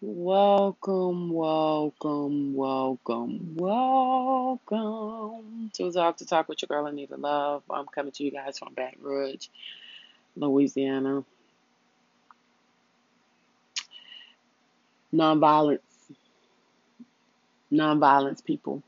[0.00, 4.60] Welcome, welcome, welcome, welcome
[5.72, 7.64] to Talk That Talk with your girl Anita Love.
[7.68, 9.48] I'm coming to you guys from Baton Rouge,
[10.36, 11.24] Louisiana.
[15.12, 15.80] Nonviolence,
[17.72, 18.84] nonviolence, people.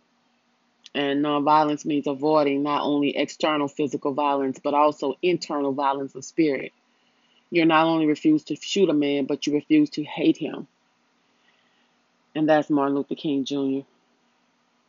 [0.95, 6.73] And nonviolence means avoiding not only external physical violence, but also internal violence of spirit.
[7.51, 10.69] You're not only refuse to shoot a man, but you refuse to hate him.
[12.35, 13.81] And that's Martin Luther King Jr.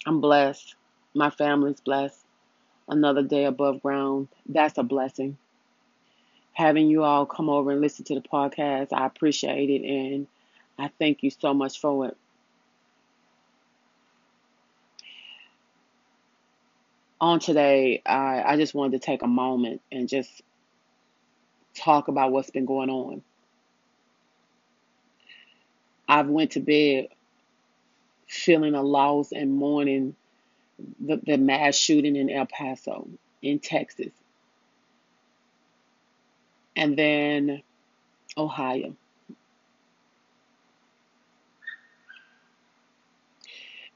[0.06, 0.76] I'm blessed.
[1.14, 2.20] My family's blessed.
[2.88, 4.28] Another day above ground.
[4.48, 5.38] That's a blessing.
[6.54, 10.28] Having you all come over and listen to the podcast, I appreciate it and
[10.78, 12.18] I thank you so much for it.
[17.20, 20.42] On today, I, I just wanted to take a moment and just
[21.76, 23.22] talk about what's been going on.
[26.08, 27.08] I've went to bed
[28.32, 30.16] feeling a loss and mourning
[31.06, 33.10] the, the mass shooting in El Paso,
[33.42, 34.14] in Texas,
[36.76, 37.62] and then
[38.38, 38.96] Ohio.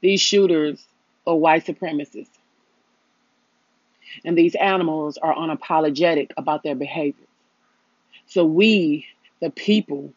[0.02, 0.86] These shooters
[1.26, 2.38] are white supremacists,
[4.24, 7.26] and these animals are unapologetic about their behavior.
[8.26, 9.06] So we,
[9.40, 10.12] the people,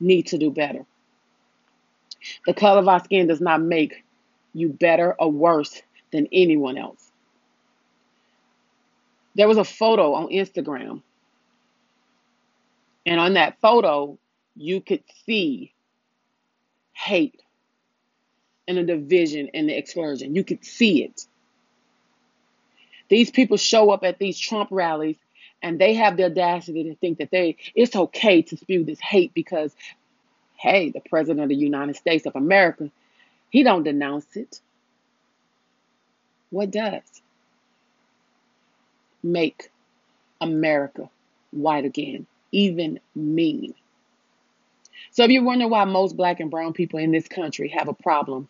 [0.00, 0.84] need to do better.
[2.46, 4.04] The color of our skin does not make
[4.54, 5.82] you better or worse
[6.12, 7.10] than anyone else.
[9.34, 11.02] There was a photo on Instagram,
[13.06, 14.18] and on that photo,
[14.56, 15.72] you could see
[16.92, 17.40] hate
[18.68, 20.34] and the division and the exclusion.
[20.34, 21.26] You could see it.
[23.08, 25.16] These people show up at these Trump rallies
[25.62, 29.34] and they have the audacity to think that they it's okay to spew this hate
[29.34, 29.74] because
[30.60, 32.90] hey, the president of the United States of America,
[33.48, 34.60] he don't denounce it.
[36.50, 37.22] What does?
[39.22, 39.70] Make
[40.38, 41.08] America
[41.50, 43.72] white again, even mean.
[45.12, 47.94] So if you wonder why most black and brown people in this country have a
[47.94, 48.48] problem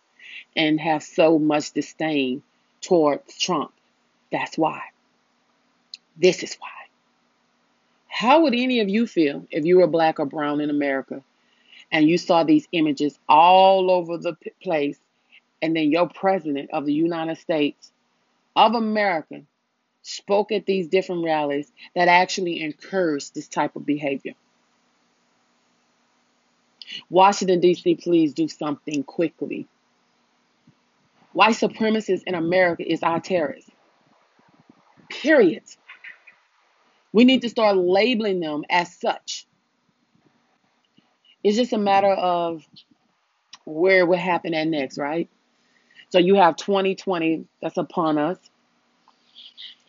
[0.53, 2.43] and have so much disdain
[2.81, 3.71] towards Trump,
[4.33, 4.81] that's why.
[6.17, 6.67] This is why.
[8.09, 11.23] How would any of you feel if you were black or brown in America
[11.91, 14.99] and you saw these images all over the place
[15.61, 17.91] and then your president of the United States
[18.55, 19.41] of America
[20.01, 24.33] spoke at these different rallies that actually encouraged this type of behavior.
[27.09, 29.67] Washington, D.C., please do something quickly.
[31.33, 33.71] White supremacists in America is our terrorists.
[35.09, 35.63] Period.
[37.13, 39.45] We need to start labeling them as such.
[41.43, 42.63] It's just a matter of
[43.65, 45.29] where will happen at next, right?
[46.09, 48.37] So you have 2020 that's upon us.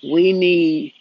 [0.02, 0.94] We need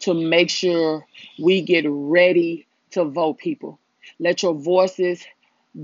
[0.00, 1.06] to make sure
[1.38, 3.78] we get ready to vote, people.
[4.18, 5.24] Let your voices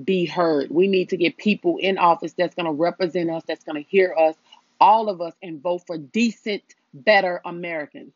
[0.04, 0.70] be heard.
[0.70, 3.88] We need to get people in office that's going to represent us, that's going to
[3.88, 4.34] hear us,
[4.80, 6.62] all of us, and vote for decent,
[6.94, 8.12] better Americans.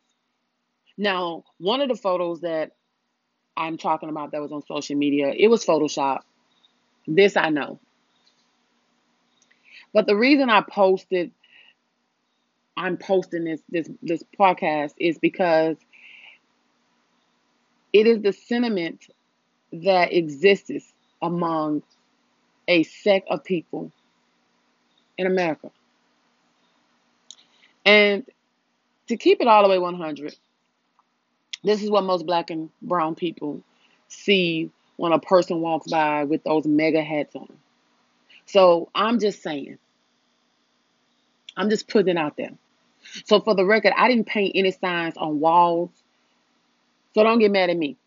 [0.97, 2.71] Now, one of the photos that
[3.57, 6.19] I'm talking about that was on social media, it was Photoshop.
[7.07, 7.79] This I know.
[9.93, 11.31] But the reason I posted,
[12.75, 15.77] I'm posting this this this podcast is because
[17.93, 19.07] it is the sentiment
[19.71, 21.81] that exists among
[22.67, 23.91] a sect of people
[25.17, 25.71] in America.
[27.85, 28.25] And
[29.07, 30.35] to keep it all the way 100,
[31.63, 33.61] this is what most black and brown people
[34.07, 37.51] see when a person walks by with those MAGA hats on.
[38.45, 39.77] So I'm just saying,
[41.55, 42.51] I'm just putting it out there.
[43.25, 45.91] So for the record, I didn't paint any signs on walls.
[47.13, 47.97] So don't get mad at me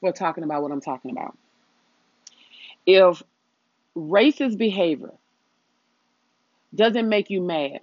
[0.00, 1.36] for talking about what I'm talking about.
[2.86, 3.22] If
[3.96, 5.12] racist behavior
[6.74, 7.80] doesn't make you mad,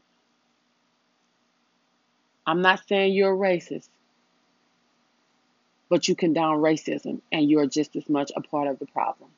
[2.46, 3.90] I'm not saying you're racist,
[5.90, 9.30] but you condone racism and you're just as much a part of the problem.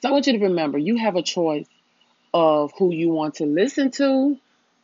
[0.00, 1.68] So I want you to remember you have a choice
[2.32, 4.36] of who you want to listen to,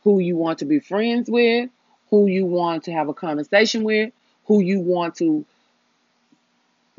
[0.03, 1.69] who you want to be friends with,
[2.09, 4.11] who you want to have a conversation with,
[4.45, 5.45] who you want to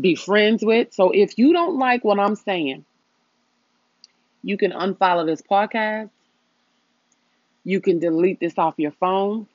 [0.00, 0.92] be friends with.
[0.92, 2.84] So if you don't like what I'm saying,
[4.42, 6.10] you can unfollow this podcast.
[7.64, 9.46] You can delete this off your phone.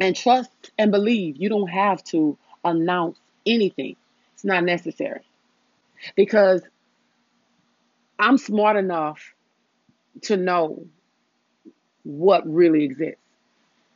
[0.00, 3.96] And trust and believe you don't have to announce anything,
[4.34, 5.22] it's not necessary.
[6.16, 6.62] because
[8.18, 9.34] I'm smart enough
[10.22, 10.86] to know
[12.04, 13.20] what really exists.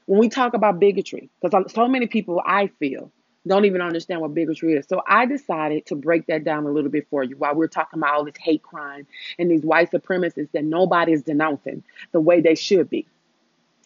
[0.07, 3.11] When we talk about bigotry, because so many people I feel
[3.47, 4.87] don't even understand what bigotry is.
[4.89, 7.99] So I decided to break that down a little bit for you while we're talking
[8.01, 9.07] about all this hate crime
[9.39, 13.07] and these white supremacists that nobody is denouncing the way they should be.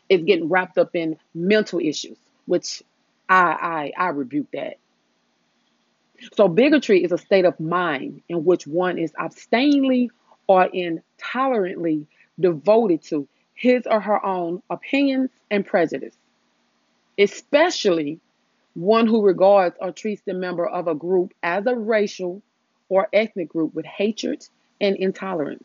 [0.08, 2.82] It's getting wrapped up in mental issues, which
[3.28, 4.78] I I I rebuke that.
[6.34, 10.10] So bigotry is a state of mind in which one is abstainingly
[10.46, 12.06] or intolerantly
[12.40, 16.16] devoted to his or her own opinions and prejudice,
[17.18, 18.20] especially
[18.74, 22.42] one who regards or treats the member of a group as a racial
[22.88, 24.46] or ethnic group with hatred
[24.80, 25.64] and intolerance.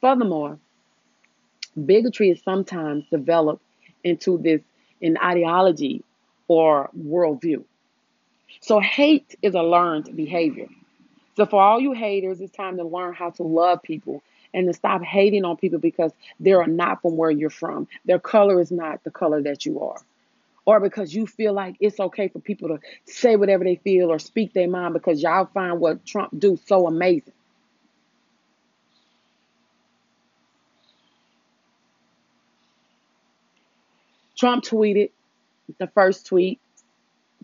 [0.00, 0.58] Furthermore,
[1.84, 3.62] bigotry is sometimes developed
[4.04, 4.60] into this
[5.02, 6.02] an ideology
[6.48, 7.64] or worldview.
[8.60, 10.68] So hate is a learned behavior.
[11.36, 14.22] So for all you haters, it's time to learn how to love people
[14.54, 17.88] and to stop hating on people because they're not from where you're from.
[18.06, 20.00] Their color is not the color that you are.
[20.64, 24.18] Or because you feel like it's okay for people to say whatever they feel or
[24.18, 27.34] speak their mind because y'all find what Trump do so amazing.
[34.36, 35.10] Trump tweeted
[35.78, 36.60] the first tweet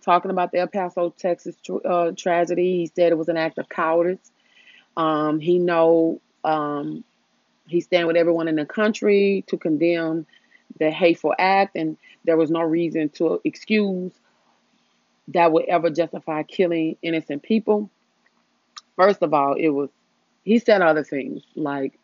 [0.02, 2.78] talking about the El Paso, Texas uh, tragedy.
[2.78, 4.30] He said it was an act of cowardice.
[4.96, 7.04] Um, he know um,
[7.66, 10.26] he stand with everyone in the country to condemn
[10.78, 14.12] the hateful act, and there was no reason to excuse
[15.28, 17.90] that would ever justify killing innocent people.
[18.96, 19.88] First of all, it was
[20.44, 21.98] he said other things like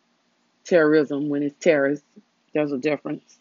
[0.63, 2.05] terrorism when it's terrorists.
[2.53, 3.37] There's a difference.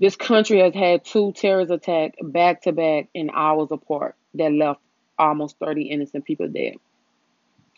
[0.00, 4.80] This country has had two terrorist attacks back to back in hours apart that left
[5.18, 6.76] almost 30 innocent people dead.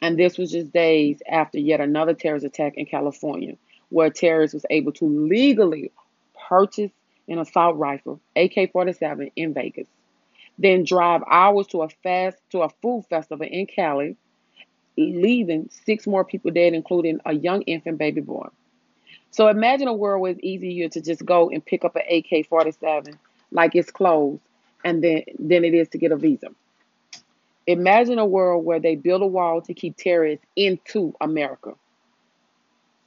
[0.01, 3.57] And this was just days after yet another terrorist attack in California,
[3.89, 5.91] where a terrorist was able to legally
[6.49, 6.93] purchase
[7.27, 9.89] an assault rifle, AK-47, in Vegas,
[10.59, 14.17] then drive hours to a fast to a food festival in Cali,
[14.97, 18.47] leaving six more people dead, including a young infant baby boy.
[19.33, 22.47] So imagine a world where it's easier to just go and pick up an AK
[22.47, 23.19] 47
[23.51, 24.43] like it's closed
[24.85, 26.49] and then than it is to get a visa.
[27.67, 31.73] Imagine a world where they build a wall to keep terrorists into America.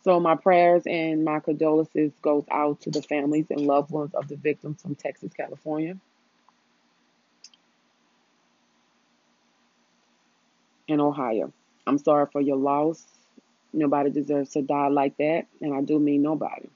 [0.03, 4.27] So my prayers and my condolences goes out to the families and loved ones of
[4.27, 5.97] the victims from Texas, California.
[10.89, 11.53] And Ohio.
[11.85, 13.05] I'm sorry for your loss.
[13.75, 16.69] Nobody deserves to die like that, and I do mean nobody.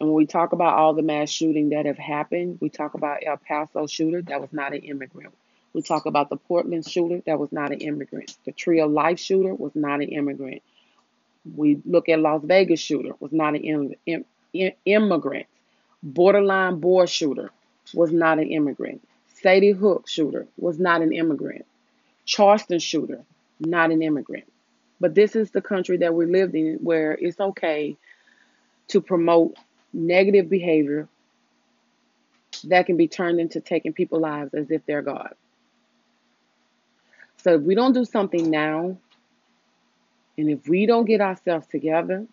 [0.00, 3.20] And when we talk about all the mass shooting that have happened, we talk about
[3.24, 5.34] El Paso shooter that was not an immigrant.
[5.74, 8.36] We talk about the Portland shooter that was not an immigrant.
[8.44, 10.62] The Tree of Life shooter was not an immigrant.
[11.56, 13.94] We look at Las Vegas shooter was not an Im-
[14.54, 15.46] Im- immigrant.
[16.02, 17.50] Borderline boy shooter
[17.94, 19.02] was not an immigrant.
[19.42, 21.66] Sandy Hook shooter was not an immigrant.
[22.26, 23.24] Charleston shooter,
[23.60, 24.44] not an immigrant.
[25.02, 27.96] But this is the country that we lived in where it's okay
[28.86, 29.56] to promote
[29.92, 31.08] negative behavior
[32.62, 35.34] that can be turned into taking people's lives as if they're God.
[37.38, 38.96] So if we don't do something now,
[40.38, 42.24] and if we don't get ourselves together,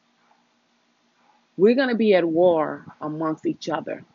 [1.58, 4.06] we're going to be at war amongst each other.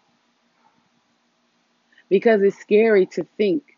[2.09, 3.74] Because it's scary to think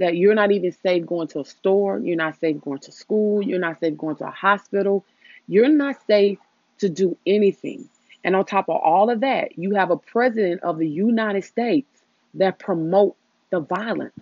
[0.00, 3.42] that you're not even safe going to a store, you're not safe going to school,
[3.42, 5.04] you're not safe going to a hospital,
[5.46, 6.38] you're not safe
[6.78, 7.86] to do anything.
[8.24, 11.86] And on top of all of that, you have a president of the United States
[12.34, 13.14] that promote
[13.50, 14.14] the violence.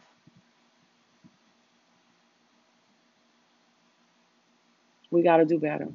[5.13, 5.87] We got to do better.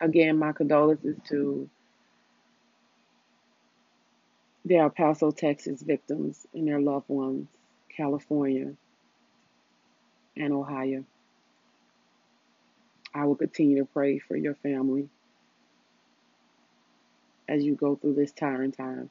[0.00, 1.68] Again, my condolences to
[4.64, 7.48] the El Paso, Texas victims and their loved ones,
[7.94, 8.72] California,
[10.36, 11.04] and Ohio.
[13.14, 15.08] I will continue to pray for your family
[17.48, 19.10] as you go through this tiring time.